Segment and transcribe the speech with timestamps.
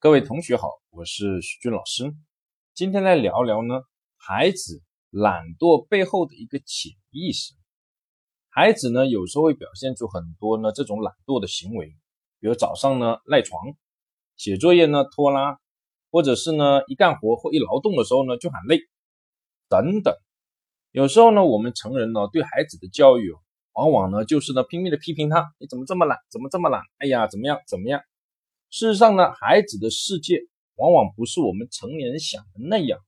[0.00, 2.14] 各位同学好，我是徐军老师。
[2.72, 3.82] 今天来聊聊呢，
[4.16, 7.52] 孩子懒惰背后的一个潜意识。
[8.48, 11.88] 孩子呢，有时候会表现出很多呢这种懒惰的行为，
[12.38, 13.60] 比如早上呢赖床，
[14.36, 15.58] 写作业呢拖拉，
[16.12, 18.78] 或者是呢一干活或一劳动的时候呢就喊累，
[19.68, 20.14] 等等。
[20.92, 23.34] 有时候呢，我们成人呢对孩子的教育，
[23.72, 26.16] 往往呢就是呢拼命的批评他，你怎么这么懒？
[26.30, 26.82] 怎么这么懒？
[26.98, 27.58] 哎呀，怎么样？
[27.66, 28.00] 怎么样？
[28.70, 30.40] 事实上呢，孩子的世界
[30.76, 33.00] 往往不是我们成年人想的那样。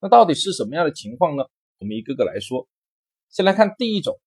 [0.00, 1.44] 那到底是什么样的情况呢？
[1.78, 2.68] 我们一个个来说。
[3.28, 4.18] 先来看第一种，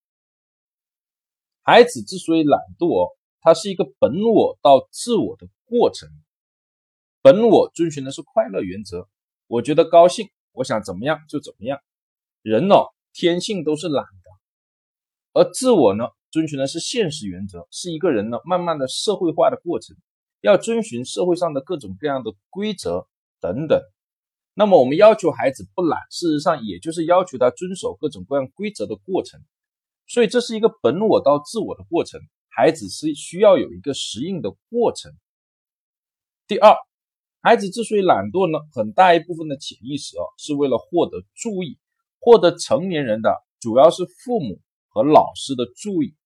[1.61, 6.09] 孩子之所以懒惰，它是一个本我到自我的过程。
[7.21, 9.09] 本我遵循的是快乐原则，
[9.47, 11.81] 我觉得高兴，我想怎么样就怎么样。
[12.41, 19.97] 人哦，天性都是懒的，而自我呢，遵循的是现实原则，是一个人呢慢慢的社会化的过程。
[20.43, 23.07] 要遵循社会上的各种各样的规则
[23.39, 23.81] 等等，
[24.53, 29.39] 那么我们要求孩子不懒，事实上也就是要求他遵守各种各样规则的过程。
[30.05, 32.19] 所以这是一个本我到自我的过程，
[32.49, 35.13] 孩子是需要有一个适应的过程。
[36.45, 36.75] 第二，
[37.39, 41.79] 孩子之所以懒惰呢，很大一部分的潜意识啊，是为了获得注意，
[42.19, 46.17] 获得成年人的，主要是父母和老师的注意。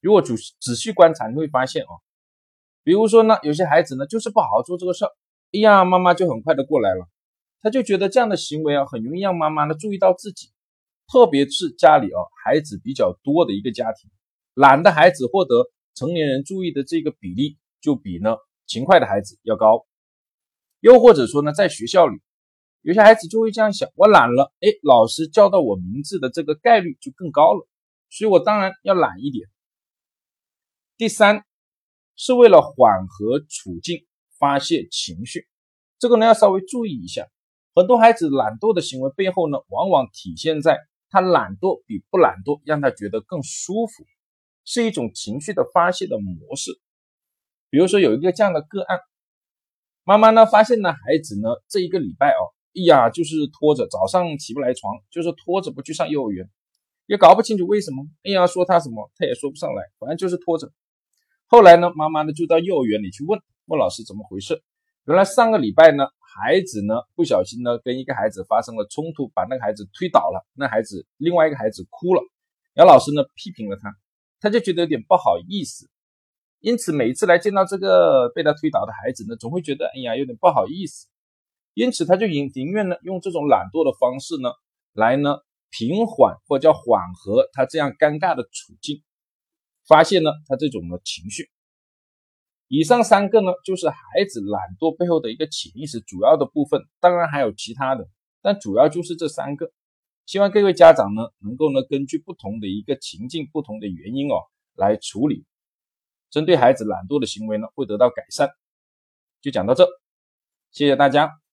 [0.00, 1.92] 如果仔仔细观察，你会发现啊。
[2.84, 5.08] 比如说呢，有些孩子呢就是不好好做这个事儿，
[5.52, 7.08] 哎呀，妈妈就很快的过来了，
[7.62, 10.50] 他就觉得这样的行为啊，很容易让妈妈呢注意到自己，
[11.10, 14.10] 特别是家里啊孩子比较多的一个家庭，
[14.52, 19.86] 懒的孩子获得成年人注意的这个比例就比呢勤快的孩子要高。
[20.80, 22.20] 又或者说呢，在学校里，
[22.82, 27.66] 有些孩子就会这样想：我懒了，哎，老师叫到我名字的这个概率就更高了，
[28.10, 29.48] 所以我当然要懒一点。
[30.98, 31.46] 第三。
[32.16, 34.06] 是为了缓和处境、
[34.38, 35.46] 发泄情绪，
[35.98, 37.28] 这个呢要稍微注意一下。
[37.74, 40.78] 很多孩子懒惰的行为背后呢，往往体现在
[41.10, 44.04] 他懒惰比不懒惰让他觉得更舒服，
[44.64, 46.70] 是一种情绪的发泄的模式。
[47.70, 49.00] 比如说有一个这样的个案，
[50.04, 56.48] 妈妈呢发现呢孩子呢这一个礼拜哦，哎呀就是拖着早上起不来床，就是拖着不去上幼儿园，
[57.06, 58.06] 也搞不清楚为什么。
[58.22, 60.70] 哎呀说他什么他也说不上来，反正就是拖着。
[61.46, 64.62] 后来呢，妈妈呢就到幼儿园里去问问老师怎么回事。
[65.04, 70.44] 原来上个礼拜呢，孩子呢不小心呢跟一个孩子发生了冲突，把那个孩子推倒了。
[70.54, 72.22] 那孩子另外一个孩子哭了，
[72.72, 73.94] 然后老师呢批评了他，
[74.40, 75.88] 他就觉得有点不好意思。
[76.60, 81.06] 因此每次来见到这个被他推倒的孩子呢，总会觉得哎呀有点不好意思。
[81.74, 84.50] 因此他就宁宁愿呢用这种懒惰的方式呢
[84.94, 85.40] 来呢
[85.70, 89.02] 平缓或叫缓和他这样尴尬的处境。
[89.86, 91.50] 发现呢，他这种的情绪，
[92.68, 93.96] 以上三个呢，就是孩
[94.28, 98.08] 子懒惰背后的一个潜意识主要的部分，当然还有其他的，
[98.40, 99.70] 但主要就是这三个。
[100.26, 104.40] 希望各位家长呢，能够呢，根据不同的一个情境、不同的原因哦，
[104.74, 105.44] 来处理，
[106.30, 108.48] 针对孩子懒惰的行为呢，会得到改善。
[109.42, 109.86] 就讲到这，
[110.70, 111.43] 谢谢大家。